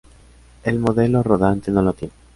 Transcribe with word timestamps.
El 0.63 0.79
modelo 0.79 1.21
rodante 1.21 1.69
no 1.69 1.83
lo 1.83 1.93
tiene. 1.93 2.13